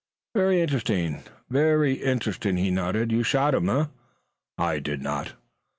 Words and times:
"Very 0.33 0.59
interesting, 0.63 1.21
very 1.51 1.93
interesting," 1.93 2.57
he 2.57 2.71
nodded. 2.71 3.11
"You 3.11 3.21
shot 3.21 3.53
him, 3.53 3.69
eh?" 3.69 3.85
"I 4.57 4.79
did 4.79 5.03
not." 5.03 5.33